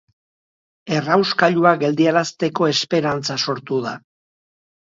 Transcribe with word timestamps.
Errauskailua 0.99 1.75
geldiarazteko 1.85 2.71
esperantza 2.73 3.39
sortu 3.47 3.81
da. 3.87 3.95